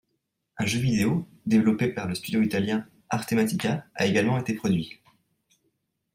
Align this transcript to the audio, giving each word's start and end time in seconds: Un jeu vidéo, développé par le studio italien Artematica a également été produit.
Un 0.57 0.65
jeu 0.65 0.79
vidéo, 0.79 1.27
développé 1.45 1.87
par 1.89 2.07
le 2.07 2.15
studio 2.15 2.41
italien 2.41 2.87
Artematica 3.11 3.85
a 3.93 4.07
également 4.07 4.39
été 4.39 4.55
produit. 4.55 4.99